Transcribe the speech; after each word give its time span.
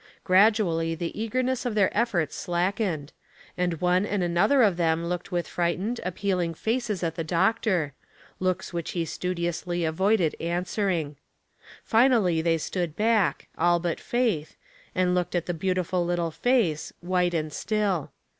Gradually 0.23 0.95
the 0.95 1.15
eagerness 1.21 1.63
of 1.63 1.75
their 1.75 1.95
efforts 1.95 2.35
slackened, 2.35 3.13
and 3.55 3.79
one 3.79 4.03
and 4.03 4.23
another 4.23 4.63
of 4.63 4.75
them 4.75 5.05
looked 5.05 5.31
with 5.31 5.47
frightened, 5.47 6.01
appealing 6.03 6.55
faces 6.55 7.03
at 7.03 7.13
the 7.13 7.23
doctor,— 7.23 7.93
looks 8.39 8.73
which 8.73 8.93
he 8.93 9.05
studiously 9.05 9.85
avoided 9.85 10.35
answering. 10.39 11.17
Finally 11.83 12.41
they 12.41 12.57
stood 12.57 12.95
back, 12.95 13.47
all 13.59 13.79
but 13.79 13.99
Faith, 13.99 14.57
and 14.95 15.13
looked 15.13 15.35
at 15.35 15.45
the 15.45 15.53
beautiful 15.53 16.03
little 16.03 16.31
face, 16.31 16.91
white 17.01 17.35
and 17.35 17.53
still. 17.53 18.11